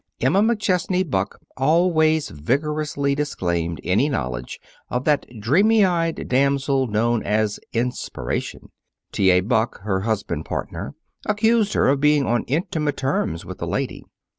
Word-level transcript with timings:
Emma 0.19 0.41
McChesney 0.41 1.07
Buck 1.07 1.39
always 1.57 2.29
vigorously 2.29 3.13
disclaimed 3.13 3.79
any 3.83 4.09
knowledge 4.09 4.59
of 4.89 5.05
that 5.05 5.27
dreamy 5.39 5.85
eyed 5.85 6.27
damsel 6.27 6.87
known 6.87 7.21
as 7.21 7.59
Inspiration. 7.71 8.71
T. 9.11 9.29
A. 9.29 9.41
Buck, 9.41 9.81
her 9.81 9.99
husband 9.99 10.45
partner, 10.45 10.95
accused 11.27 11.73
her 11.73 11.87
of 11.87 12.01
being 12.01 12.25
on 12.25 12.45
intimate 12.45 12.97
terms 12.97 13.45
with 13.45 13.59
the 13.59 13.67
lady. 13.67 14.03